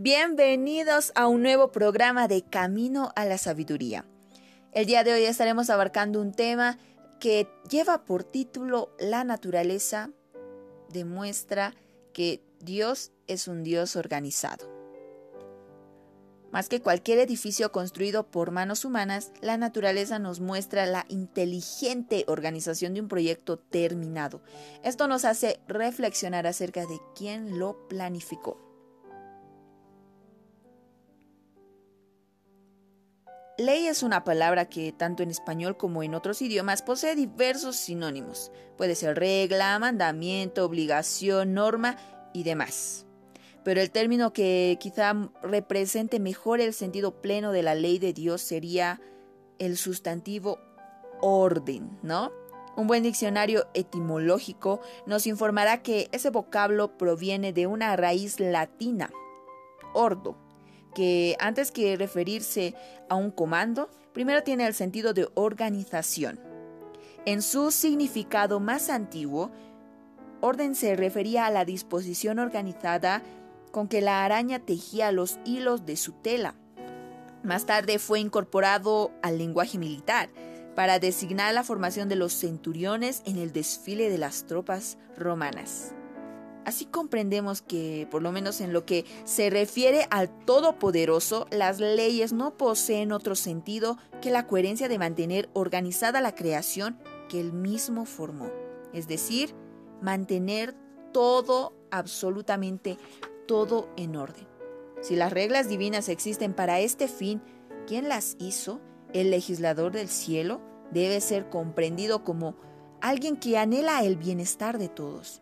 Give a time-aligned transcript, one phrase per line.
[0.00, 4.04] Bienvenidos a un nuevo programa de Camino a la Sabiduría.
[4.70, 6.78] El día de hoy estaremos abarcando un tema
[7.18, 10.10] que lleva por título La naturaleza
[10.88, 11.74] demuestra
[12.12, 14.70] que Dios es un Dios organizado.
[16.52, 22.94] Más que cualquier edificio construido por manos humanas, la naturaleza nos muestra la inteligente organización
[22.94, 24.42] de un proyecto terminado.
[24.84, 28.67] Esto nos hace reflexionar acerca de quién lo planificó.
[33.58, 38.52] Ley es una palabra que tanto en español como en otros idiomas posee diversos sinónimos.
[38.76, 41.96] Puede ser regla, mandamiento, obligación, norma
[42.32, 43.04] y demás.
[43.64, 45.12] Pero el término que quizá
[45.42, 49.00] represente mejor el sentido pleno de la ley de Dios sería
[49.58, 50.60] el sustantivo
[51.20, 52.30] orden, ¿no?
[52.76, 59.10] Un buen diccionario etimológico nos informará que ese vocablo proviene de una raíz latina,
[59.94, 60.36] ordo,
[60.98, 62.74] que antes que referirse
[63.08, 66.40] a un comando, primero tiene el sentido de organización.
[67.24, 69.52] En su significado más antiguo,
[70.40, 73.22] orden se refería a la disposición organizada
[73.70, 76.56] con que la araña tejía los hilos de su tela.
[77.44, 80.30] Más tarde fue incorporado al lenguaje militar
[80.74, 85.94] para designar la formación de los centuriones en el desfile de las tropas romanas.
[86.68, 92.34] Así comprendemos que, por lo menos en lo que se refiere al Todopoderoso, las leyes
[92.34, 96.98] no poseen otro sentido que la coherencia de mantener organizada la creación
[97.30, 98.50] que él mismo formó.
[98.92, 99.54] Es decir,
[100.02, 100.76] mantener
[101.14, 102.98] todo, absolutamente
[103.46, 104.46] todo en orden.
[105.00, 107.40] Si las reglas divinas existen para este fin,
[107.86, 108.78] ¿quién las hizo?
[109.14, 110.60] El legislador del cielo
[110.90, 112.56] debe ser comprendido como
[113.00, 115.40] alguien que anhela el bienestar de todos.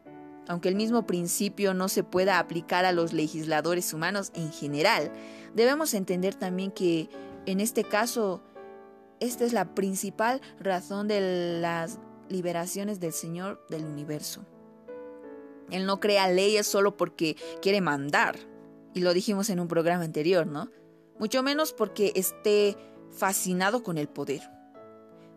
[0.48, 5.12] Aunque el mismo principio no se pueda aplicar a los legisladores humanos en general,
[5.54, 7.08] debemos entender también que
[7.46, 8.42] en este caso
[9.18, 11.98] esta es la principal razón de las
[12.28, 14.44] liberaciones del Señor del universo.
[15.70, 18.36] Él no crea leyes solo porque quiere mandar,
[18.94, 20.70] y lo dijimos en un programa anterior, ¿no?
[21.18, 22.76] Mucho menos porque esté
[23.10, 24.42] fascinado con el poder.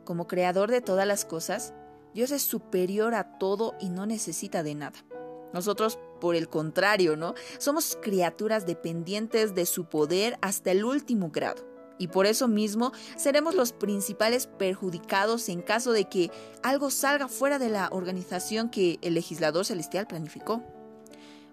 [0.06, 1.74] Como creador de todas las cosas,
[2.14, 5.06] Dios es superior a todo y no necesita de nada.
[5.54, 7.34] Nosotros, por el contrario, ¿no?
[7.58, 11.68] Somos criaturas dependientes de su poder hasta el último grado.
[11.98, 16.32] Y por eso mismo seremos los principales perjudicados en caso de que
[16.64, 20.64] algo salga fuera de la organización que el legislador celestial planificó.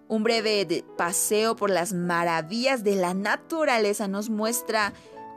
[0.07, 4.93] Un breve paseo por las maravillas de la naturaleza nos muestra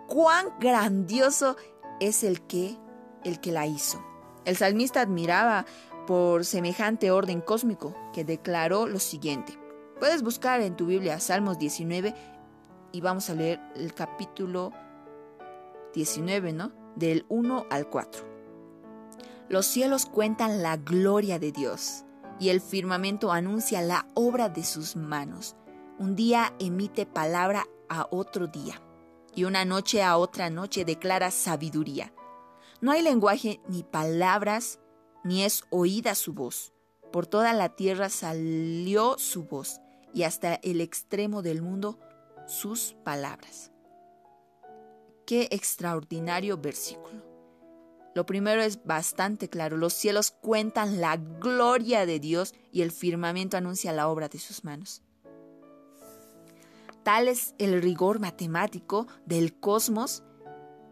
[0.07, 1.57] cuán grandioso
[1.99, 2.79] es el que
[3.25, 4.10] el que la hizo.
[4.45, 5.67] El salmista admiraba
[6.07, 9.59] por semejante orden cósmico que declaró lo siguiente.
[9.99, 12.15] Puedes buscar en tu Biblia Salmos 19
[12.93, 14.73] y vamos a leer el capítulo
[15.95, 16.73] 19, ¿no?
[16.97, 18.25] Del 1 al 4.
[19.49, 22.05] Los cielos cuentan la gloria de Dios
[22.39, 25.57] y el firmamento anuncia la obra de sus manos.
[25.99, 28.81] Un día emite palabra a otro día
[29.35, 32.13] y una noche a otra noche declara sabiduría.
[32.81, 34.79] No hay lenguaje ni palabras,
[35.23, 36.73] ni es oída su voz.
[37.13, 39.81] Por toda la tierra salió su voz,
[40.15, 41.99] y hasta el extremo del mundo
[42.47, 43.71] sus palabras.
[45.27, 47.23] Qué extraordinario versículo.
[48.15, 49.77] Lo primero es bastante claro.
[49.77, 54.65] Los cielos cuentan la gloria de Dios y el firmamento anuncia la obra de sus
[54.65, 55.03] manos.
[57.05, 60.25] Tal es el rigor matemático del cosmos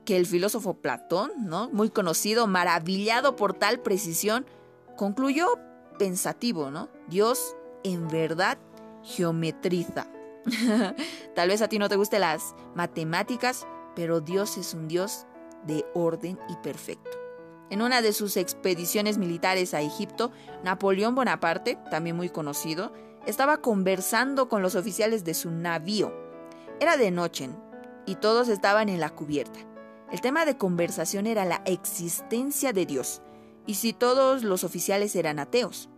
[0.08, 1.68] que el filósofo Platón, ¿no?
[1.68, 4.46] muy conocido, maravillado por tal precisión,
[4.96, 5.46] concluyó
[5.98, 6.88] pensativo, ¿no?
[7.08, 7.54] Dios
[7.84, 8.56] en verdad
[9.02, 10.10] geometriza.
[11.34, 15.26] Tal vez a ti no te gusten las matemáticas, pero Dios es un Dios
[15.66, 17.10] de orden y perfecto.
[17.68, 20.32] En una de sus expediciones militares a Egipto,
[20.64, 22.94] Napoleón Bonaparte, también muy conocido,
[23.26, 26.14] estaba conversando con los oficiales de su navío.
[26.80, 27.50] Era de noche
[28.06, 29.67] y todos estaban en la cubierta.
[30.10, 33.20] El tema de conversación era la existencia de Dios
[33.66, 35.90] y si todos los oficiales eran ateos.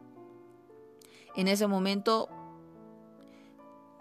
[1.36, 2.28] En ese momento,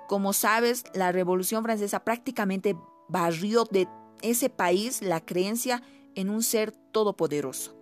[0.07, 2.75] como sabes, la Revolución Francesa prácticamente
[3.07, 3.87] barrió de
[4.23, 5.83] ese país la creencia
[6.15, 7.77] en un ser todopoderoso.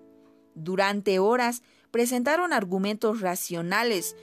[0.53, 4.17] Durante horas presentaron argumentos racionales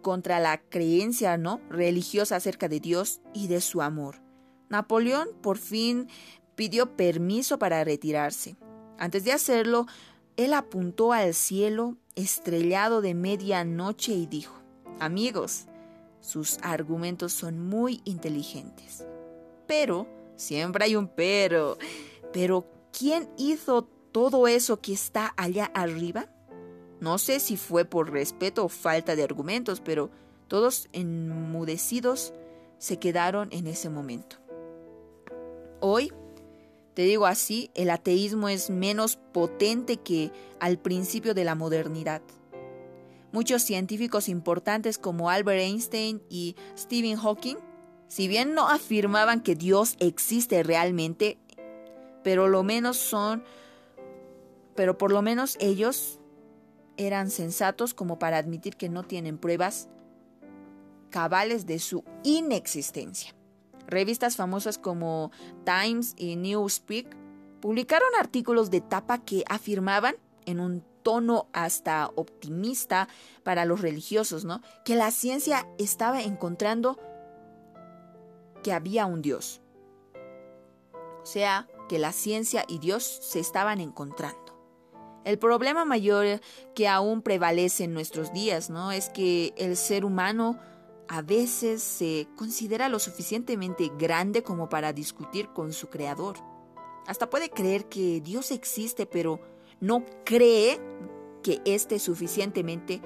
[0.00, 4.22] contra la creencia no religiosa acerca de Dios y de su amor.
[4.70, 6.08] Napoleón por fin
[6.58, 8.56] pidió permiso para retirarse.
[8.98, 9.86] Antes de hacerlo,
[10.36, 14.60] él apuntó al cielo estrellado de medianoche y dijo,
[14.98, 15.66] Amigos,
[16.20, 19.06] sus argumentos son muy inteligentes.
[19.68, 21.78] Pero, siempre hay un pero.
[22.32, 26.26] Pero, ¿quién hizo todo eso que está allá arriba?
[26.98, 30.10] No sé si fue por respeto o falta de argumentos, pero
[30.48, 32.34] todos enmudecidos
[32.78, 34.38] se quedaron en ese momento.
[35.78, 36.12] Hoy,
[36.98, 42.22] te digo así, el ateísmo es menos potente que al principio de la modernidad.
[43.30, 47.54] Muchos científicos importantes como Albert Einstein y Stephen Hawking,
[48.08, 51.38] si bien no afirmaban que Dios existe realmente,
[52.24, 53.44] pero lo menos son
[54.74, 56.18] pero por lo menos ellos
[56.96, 59.88] eran sensatos como para admitir que no tienen pruebas
[61.10, 63.37] cabales de su inexistencia.
[63.88, 65.32] Revistas famosas como
[65.64, 67.16] Times y Newspeak
[67.60, 70.14] publicaron artículos de tapa que afirmaban
[70.44, 73.08] en un tono hasta optimista
[73.42, 74.60] para los religiosos, ¿no?
[74.84, 76.98] Que la ciencia estaba encontrando
[78.62, 79.62] que había un Dios.
[81.22, 84.58] O sea, que la ciencia y Dios se estaban encontrando.
[85.24, 86.40] El problema mayor
[86.74, 88.92] que aún prevalece en nuestros días, ¿no?
[88.92, 90.58] Es que el ser humano
[91.08, 96.36] a veces se considera lo suficientemente grande como para discutir con su creador.
[97.06, 99.40] Hasta puede creer que Dios existe, pero
[99.80, 100.78] no cree
[101.42, 103.00] que esté suficientemente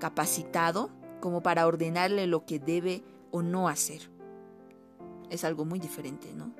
[0.00, 0.90] capacitado
[1.20, 4.10] como para ordenarle lo que debe o no hacer.
[5.28, 6.54] Es algo muy diferente, ¿no?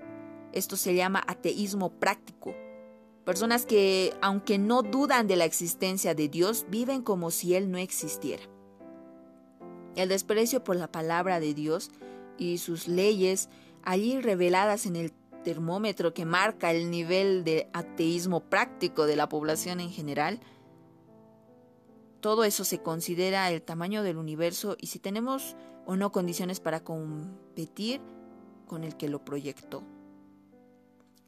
[0.52, 2.54] Esto se llama ateísmo práctico.
[3.24, 7.78] Personas que, aunque no dudan de la existencia de Dios, viven como si Él no
[7.78, 8.42] existiera.
[9.96, 11.90] El desprecio por la palabra de Dios
[12.38, 13.48] y sus leyes,
[13.82, 15.12] allí reveladas en el
[15.44, 20.40] termómetro que marca el nivel de ateísmo práctico de la población en general,
[22.20, 25.56] todo eso se considera el tamaño del universo y si tenemos
[25.86, 28.00] o no condiciones para competir
[28.66, 29.82] con el que lo proyectó.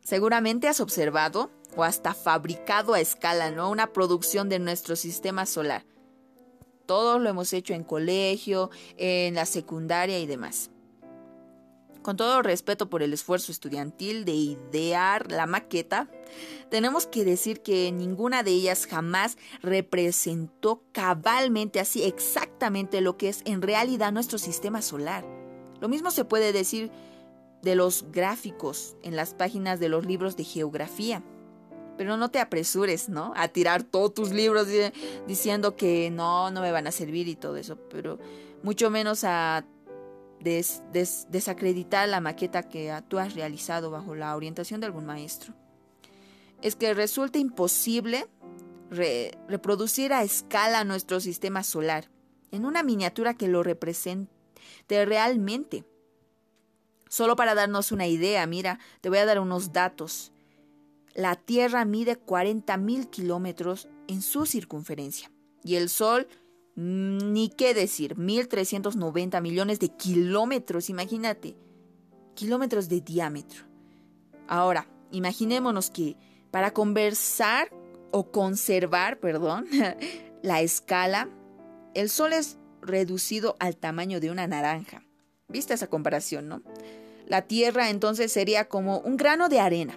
[0.01, 3.71] Seguramente has observado o hasta fabricado a escala, ¿no?
[3.71, 5.85] Una producción de nuestro sistema solar.
[6.87, 10.71] Todos lo hemos hecho en colegio, en la secundaria y demás.
[12.05, 16.11] Con todo respeto por el esfuerzo estudiantil de idear la maqueta,
[16.69, 23.41] tenemos que decir que ninguna de ellas jamás representó cabalmente así exactamente lo que es
[23.47, 25.25] en realidad nuestro sistema solar.
[25.81, 26.91] Lo mismo se puede decir
[27.63, 31.23] de los gráficos en las páginas de los libros de geografía.
[31.97, 33.33] Pero no te apresures, ¿no?
[33.37, 34.67] A tirar todos tus libros
[35.27, 37.77] diciendo que no, no me van a servir y todo eso.
[37.91, 38.19] Pero
[38.63, 39.65] mucho menos a
[40.41, 45.55] desacreditar la maqueta que tú has realizado bajo la orientación de algún maestro.
[46.61, 48.27] Es que resulta imposible
[48.91, 52.11] reproducir a escala nuestro sistema solar
[52.51, 54.31] en una miniatura que lo represente
[54.89, 55.85] realmente.
[57.09, 60.33] Solo para darnos una idea, mira, te voy a dar unos datos.
[61.15, 65.31] La Tierra mide 40 mil kilómetros en su circunferencia
[65.63, 66.27] y el Sol
[66.77, 71.57] Mm, ni qué decir, 1.390 millones de kilómetros, imagínate,
[72.35, 73.65] kilómetros de diámetro.
[74.49, 76.17] Ahora, imaginémonos que
[76.51, 77.71] para conversar
[78.11, 79.67] o conservar, perdón,
[80.43, 81.29] la escala,
[81.95, 85.05] el Sol es reducido al tamaño de una naranja.
[85.49, 86.63] ¿Viste esa comparación, no?
[87.27, 89.97] La Tierra entonces sería como un grano de arena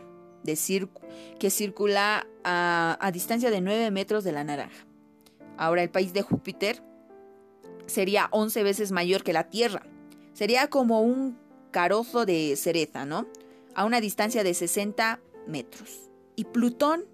[1.40, 4.86] que circula a, a distancia de 9 metros de la naranja.
[5.58, 6.84] Ahora el país de Júpiter
[7.88, 9.84] sería 11 veces mayor que la Tierra.
[10.34, 11.38] Sería como un
[11.72, 13.28] carozo de cereza, ¿no?
[13.76, 16.10] A una distancia de 60 metros.
[16.36, 17.06] Y Plutón,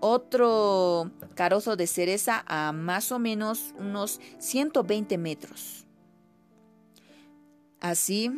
[0.00, 5.86] otro carozo de cereza a más o menos unos 120 metros.
[7.80, 8.30] Así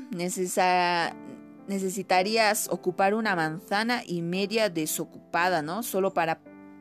[1.68, 5.82] necesitarías ocupar una manzana y media desocupada, ¿no?
[5.82, 6.40] Solo para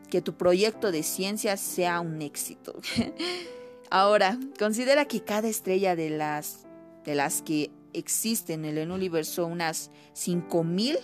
[0.09, 2.79] que tu proyecto de ciencia sea un éxito.
[3.89, 6.65] Ahora, considera que cada estrella de las,
[7.05, 10.97] de las que existen en el universo, unas 5000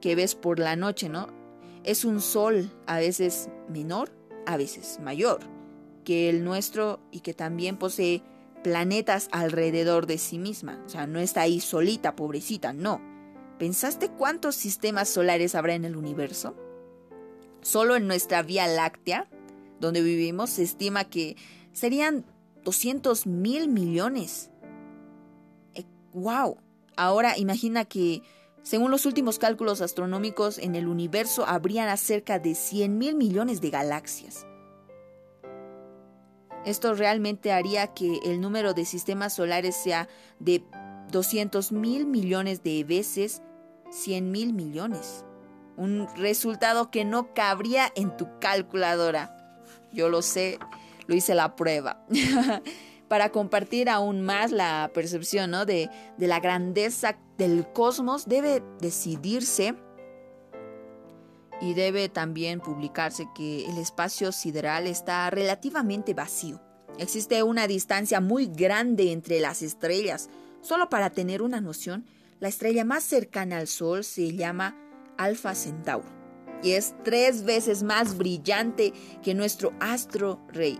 [0.00, 1.28] que ves por la noche, ¿no?
[1.84, 4.10] Es un sol a veces menor,
[4.46, 5.40] a veces mayor
[6.04, 8.22] que el nuestro y que también posee
[8.62, 10.82] planetas alrededor de sí misma.
[10.86, 13.00] O sea, no está ahí solita, pobrecita, no.
[13.58, 16.54] ¿Pensaste cuántos sistemas solares habrá en el universo?
[17.60, 19.28] Solo en nuestra Vía Láctea,
[19.80, 21.36] donde vivimos, se estima que
[21.72, 22.24] serían
[22.64, 24.50] 200 mil millones.
[26.12, 26.56] ¡Wow!
[26.58, 28.22] Eh, Ahora imagina que,
[28.62, 33.70] según los últimos cálculos astronómicos, en el universo habrían cerca de 100 mil millones de
[33.70, 34.46] galaxias.
[36.64, 40.62] Esto realmente haría que el número de sistemas solares sea de
[41.10, 43.42] 200 mil millones de veces
[43.90, 45.24] 100 mil millones.
[45.76, 49.36] Un resultado que no cabría en tu calculadora.
[49.92, 50.58] Yo lo sé,
[51.06, 52.04] lo hice la prueba.
[53.08, 59.74] Para compartir aún más la percepción de, de la grandeza del cosmos, debe decidirse
[61.60, 66.60] y debe también publicarse que el espacio sideral está relativamente vacío.
[66.98, 70.28] Existe una distancia muy grande entre las estrellas.
[70.60, 72.06] Solo para tener una noción,
[72.40, 74.76] la estrella más cercana al Sol se llama
[75.16, 76.08] Alfa Centauro
[76.62, 80.78] y es tres veces más brillante que nuestro astro rey.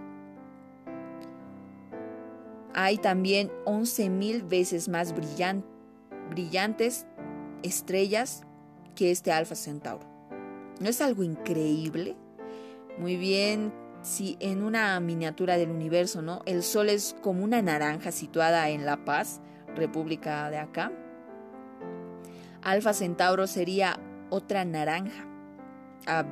[2.75, 5.15] Hay también 11.000 veces más
[6.31, 7.07] brillantes
[7.63, 8.43] estrellas
[8.95, 10.10] que este Alfa Centauro.
[10.81, 12.17] ¿No es algo increíble?
[12.99, 13.73] Muy bien,
[14.03, 16.41] si en una miniatura del universo, ¿no?
[16.47, 19.41] El Sol es como una naranja situada en La Paz,
[19.77, 20.91] República de acá.
[22.63, 25.27] Alfa Centauro sería otra naranja,
[26.07, 26.25] ah,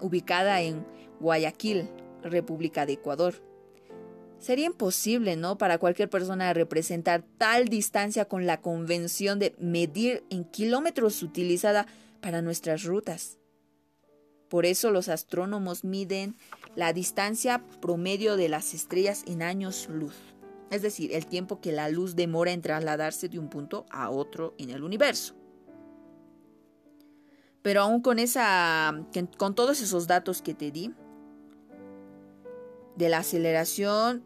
[0.00, 0.86] ubicada en
[1.20, 1.88] Guayaquil,
[2.22, 3.42] República de Ecuador.
[4.38, 5.56] Sería imposible, ¿no?
[5.56, 11.86] Para cualquier persona representar tal distancia con la convención de medir en kilómetros utilizada
[12.20, 13.38] para nuestras rutas.
[14.48, 16.36] Por eso los astrónomos miden
[16.76, 20.14] la distancia promedio de las estrellas en años luz,
[20.70, 24.54] es decir, el tiempo que la luz demora en trasladarse de un punto a otro
[24.58, 25.34] en el universo.
[27.62, 28.94] Pero aún con esa
[29.38, 30.92] con todos esos datos que te di
[32.96, 34.24] de la aceleración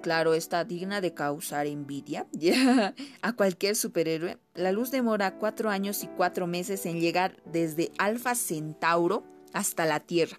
[0.00, 2.26] claro, está digna de causar envidia
[3.22, 4.38] a cualquier superhéroe.
[4.54, 10.00] La luz demora cuatro años y cuatro meses en llegar desde Alfa Centauro hasta la
[10.00, 10.38] Tierra.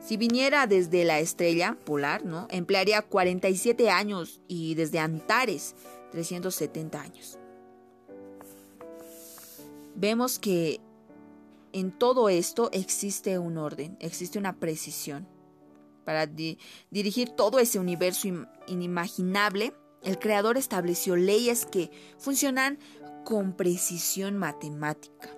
[0.00, 2.48] Si viniera desde la estrella polar, ¿no?
[2.50, 5.76] Emplearía 47 años y desde Antares
[6.10, 7.38] 370 años.
[9.94, 10.80] Vemos que
[11.72, 15.28] en todo esto existe un orden, existe una precisión.
[16.04, 18.28] Para dirigir todo ese universo
[18.66, 22.78] inimaginable, el creador estableció leyes que funcionan
[23.24, 25.30] con precisión matemática.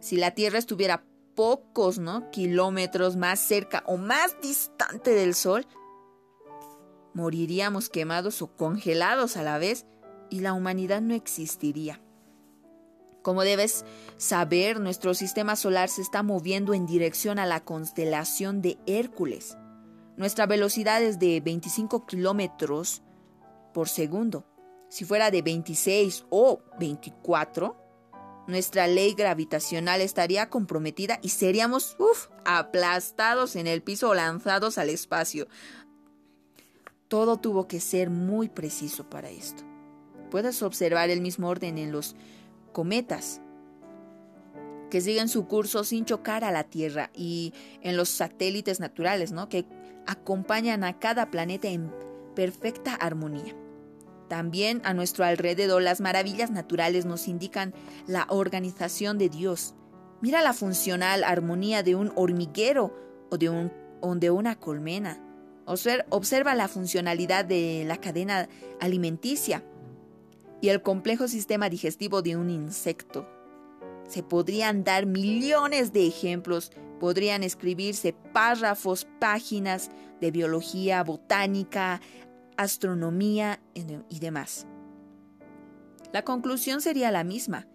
[0.00, 2.30] Si la Tierra estuviera pocos ¿no?
[2.30, 5.66] kilómetros más cerca o más distante del Sol,
[7.12, 9.86] moriríamos quemados o congelados a la vez
[10.30, 12.03] y la humanidad no existiría.
[13.24, 13.86] Como debes
[14.18, 19.56] saber, nuestro sistema solar se está moviendo en dirección a la constelación de Hércules.
[20.18, 23.02] Nuestra velocidad es de 25 kilómetros
[23.72, 24.44] por segundo.
[24.90, 27.74] Si fuera de 26 o 24,
[28.46, 31.96] nuestra ley gravitacional estaría comprometida y seríamos
[32.44, 35.48] aplastados en el piso o lanzados al espacio.
[37.08, 39.64] Todo tuvo que ser muy preciso para esto.
[40.30, 42.16] Puedes observar el mismo orden en los
[42.74, 43.40] cometas
[44.90, 49.48] que siguen su curso sin chocar a la Tierra y en los satélites naturales, ¿no?
[49.48, 49.64] Que
[50.06, 51.90] acompañan a cada planeta en
[52.36, 53.56] perfecta armonía.
[54.28, 57.74] También a nuestro alrededor las maravillas naturales nos indican
[58.06, 59.74] la organización de Dios.
[60.20, 62.94] Mira la funcional armonía de un hormiguero
[63.30, 65.20] o de, un, o de una colmena.
[65.66, 68.48] Observa la funcionalidad de la cadena
[68.80, 69.64] alimenticia
[70.64, 73.28] y el complejo sistema digestivo de un insecto.
[74.08, 79.90] Se podrían dar millones de ejemplos, podrían escribirse párrafos, páginas
[80.22, 82.00] de biología, botánica,
[82.56, 83.60] astronomía
[84.08, 84.66] y demás.
[86.14, 87.68] La conclusión sería la misma.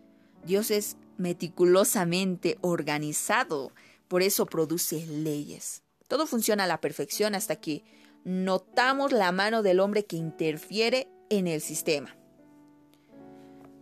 [0.44, 3.72] Dios es meticulosamente organizado,
[4.08, 5.84] por eso produce leyes.
[6.08, 7.84] Todo funciona a la perfección hasta que
[8.24, 12.16] notamos la mano del hombre que interfiere en el sistema.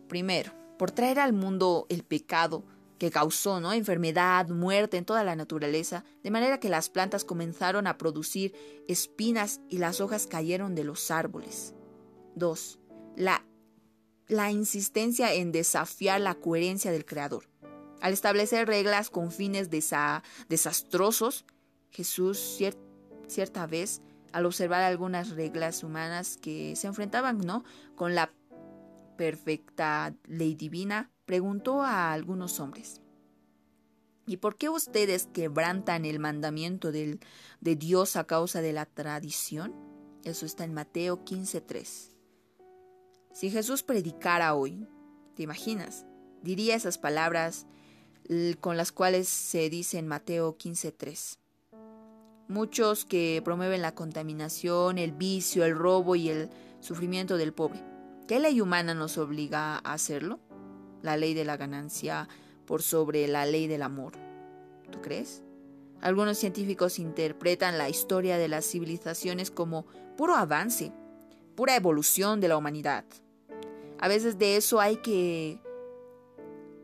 [0.08, 2.64] Primero, por traer al mundo el pecado
[2.98, 3.74] que causó ¿no?
[3.74, 8.54] enfermedad, muerte en toda la naturaleza, de manera que las plantas comenzaron a producir
[8.88, 11.76] espinas y las hojas cayeron de los árboles.
[12.36, 12.80] 2.
[13.16, 13.46] La,
[14.28, 17.50] la insistencia en desafiar la coherencia del Creador.
[18.02, 21.46] Al establecer reglas con fines desastrosos,
[21.90, 22.60] Jesús
[23.28, 27.64] cierta vez, al observar algunas reglas humanas que se enfrentaban ¿no?
[27.96, 28.32] con la
[29.18, 33.02] perfecta ley divina, preguntó a algunos hombres,
[34.26, 37.20] ¿y por qué ustedes quebrantan el mandamiento del,
[37.60, 39.74] de Dios a causa de la tradición?
[40.24, 42.14] Eso está en Mateo 15.3.
[43.34, 44.88] Si Jesús predicara hoy,
[45.36, 46.06] ¿te imaginas?
[46.42, 47.66] Diría esas palabras
[48.60, 51.38] con las cuales se dice en Mateo 15.3.
[52.50, 57.97] muchos que promueven la contaminación, el vicio, el robo y el sufrimiento del pobre.
[58.28, 60.42] ¿Qué ley humana nos obliga a hacerlo?
[61.02, 62.28] La ley de la ganancia
[62.66, 64.12] por sobre la ley del amor.
[64.92, 65.44] ¿Tú crees?
[66.02, 69.86] Algunos científicos interpretan la historia de las civilizaciones como
[70.18, 70.92] puro avance,
[71.56, 73.06] pura evolución de la humanidad.
[73.98, 75.62] A veces de eso hay que...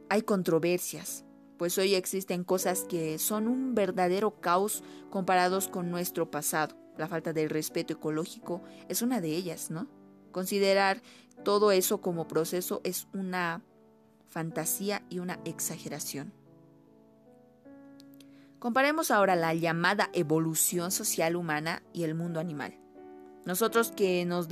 [0.07, 1.25] hay controversias,
[1.57, 6.77] pues hoy existen cosas que son un verdadero caos comparados con nuestro pasado.
[6.97, 9.89] La falta de respeto ecológico es una de ellas, ¿no?
[10.31, 11.01] Considerar
[11.43, 13.61] todo eso como proceso es una
[14.27, 16.33] fantasía y una exageración.
[18.59, 22.79] Comparemos ahora la llamada evolución social humana y el mundo animal.
[23.45, 24.47] Nosotros que nos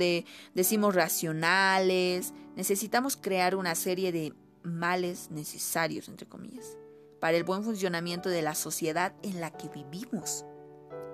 [0.54, 6.76] decimos racionales, necesitamos crear una serie de males necesarios, entre comillas,
[7.20, 10.44] para el buen funcionamiento de la sociedad en la que vivimos.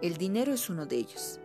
[0.02, 1.40] El dinero es uno de ellos.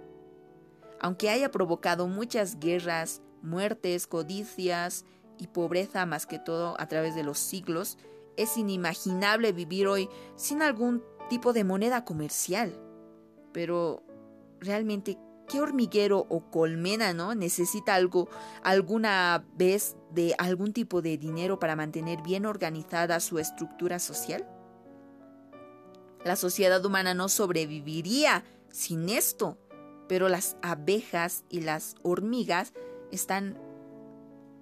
[0.99, 5.05] Aunque haya provocado muchas guerras, muertes, codicias
[5.37, 7.97] y pobreza más que todo a través de los siglos,
[8.37, 12.73] es inimaginable vivir hoy sin algún tipo de moneda comercial.
[13.51, 14.03] Pero
[14.59, 18.29] realmente, ¿qué hormiguero o colmena no necesita algo
[18.63, 24.47] alguna vez de algún tipo de dinero para mantener bien organizada su estructura social?
[26.23, 29.57] La sociedad humana no sobreviviría sin esto,
[30.07, 32.73] pero las abejas y las hormigas
[33.13, 33.57] están,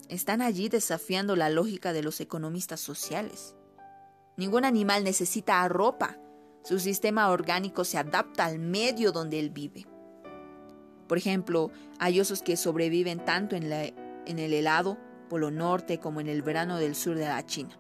[0.09, 3.55] están allí desafiando la lógica de los economistas sociales.
[4.37, 6.17] Ningún animal necesita ropa.
[6.63, 9.87] Su sistema orgánico se adapta al medio donde él vive.
[11.07, 14.97] Por ejemplo, hay osos que sobreviven tanto en, en el helado,
[15.29, 17.77] polo norte, como en el verano del sur de la China.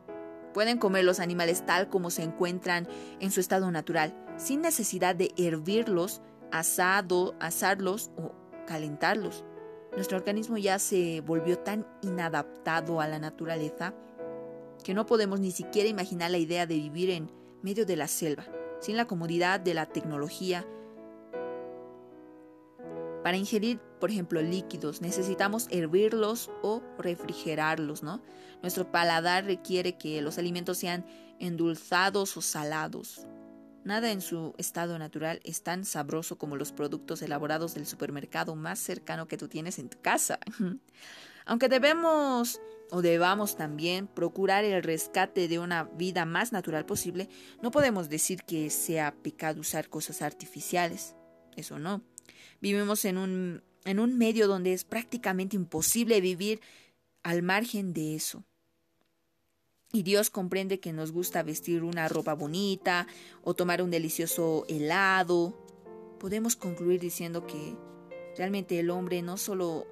[0.53, 2.87] Pueden comer los animales tal como se encuentran
[3.19, 8.33] en su estado natural, sin necesidad de hervirlos, asado, asarlos o
[8.67, 9.45] calentarlos.
[9.95, 13.93] Nuestro organismo ya se volvió tan inadaptado a la naturaleza
[14.83, 17.29] que no podemos ni siquiera imaginar la idea de vivir en
[17.61, 18.45] medio de la selva,
[18.79, 20.65] sin la comodidad de la tecnología.
[23.23, 28.21] Para ingerir, por ejemplo, líquidos, necesitamos hervirlos o refrigerarlos, ¿no?
[28.61, 31.05] Nuestro paladar requiere que los alimentos sean
[31.39, 33.27] endulzados o salados.
[33.83, 38.79] Nada en su estado natural es tan sabroso como los productos elaborados del supermercado más
[38.79, 40.39] cercano que tú tienes en tu casa.
[41.45, 47.29] Aunque debemos o debamos también procurar el rescate de una vida más natural posible,
[47.61, 51.15] no podemos decir que sea pecado usar cosas artificiales.
[51.55, 52.03] Eso no.
[52.59, 56.61] Vivimos en un, en un medio donde es prácticamente imposible vivir
[57.23, 58.43] al margen de eso.
[59.93, 63.07] Y Dios comprende que nos gusta vestir una ropa bonita
[63.43, 65.53] o tomar un delicioso helado.
[66.19, 67.75] Podemos concluir diciendo que
[68.37, 69.85] realmente el hombre no solo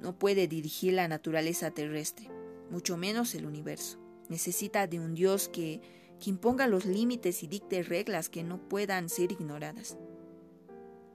[0.00, 2.28] no puede dirigir la naturaleza terrestre,
[2.70, 3.98] mucho menos el universo.
[4.28, 5.80] Necesita de un Dios que,
[6.20, 9.96] que imponga los límites y dicte reglas que no puedan ser ignoradas.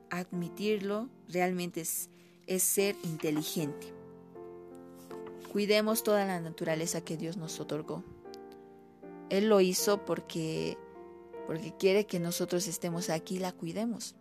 [0.09, 2.09] Admitirlo realmente es,
[2.45, 3.96] es ser inteligente.
[5.51, 8.03] Cuidemos toda la naturaleza que Dios nos otorgó.
[9.29, 10.77] Él lo hizo porque
[11.47, 14.15] porque quiere que nosotros estemos aquí y la cuidemos.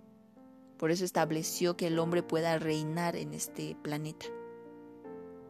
[0.78, 4.26] Por eso estableció que el hombre pueda reinar en este planeta,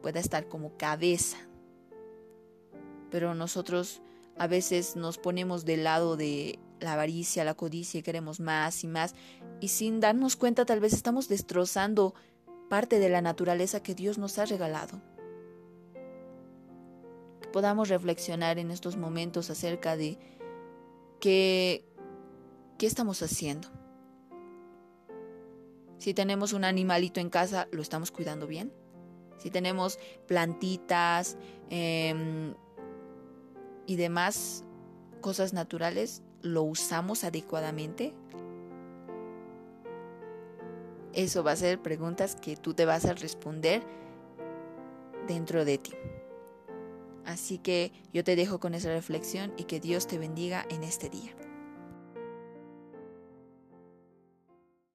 [0.01, 1.37] pueda estar como cabeza.
[3.11, 4.01] Pero nosotros
[4.39, 8.89] a veces nos ponemos del lado de la avaricia, la codicia y queremos más y
[8.89, 9.15] más
[9.61, 12.15] y sin darnos cuenta tal vez estamos destrozando
[12.69, 15.01] parte de la naturaleza que Dios nos ha regalado
[17.53, 20.19] podamos reflexionar en estos momentos acerca de
[21.21, 21.85] qué,
[22.79, 23.69] qué estamos haciendo.
[25.99, 28.73] Si tenemos un animalito en casa, ¿lo estamos cuidando bien?
[29.39, 31.37] Si tenemos plantitas
[31.71, 32.55] em,
[33.87, 34.65] y demás
[35.21, 38.15] cosas naturales, ¿lo usamos adecuadamente?
[41.13, 43.83] Eso va a ser preguntas que tú te vas a responder
[45.27, 45.93] dentro de ti.
[47.27, 51.11] Así que yo te dejo con esa reflexión y que Dios te bendiga en este
[51.11, 51.35] día.